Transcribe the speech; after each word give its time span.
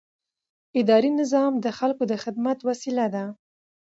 اداري 0.79 1.11
نظام 1.21 1.53
د 1.59 1.67
خلکو 1.77 2.03
د 2.11 2.13
خدمت 2.23 2.57
وسیله 2.69 3.05
ده. 3.15 3.25